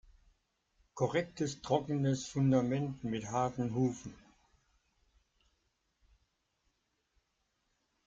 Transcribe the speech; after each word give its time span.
Korrektes, 0.95 1.61
trockenes 1.61 2.25
Fundament 2.25 3.03
mit 3.03 3.27
harten 3.29 3.75
Hufen. 3.75 4.15